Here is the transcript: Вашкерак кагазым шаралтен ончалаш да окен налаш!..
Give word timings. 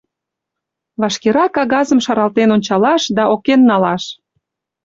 Вашкерак 1.01 1.51
кагазым 1.57 1.99
шаралтен 2.05 2.49
ончалаш 2.55 3.03
да 3.17 3.23
окен 3.33 3.61
налаш!.. 3.69 4.03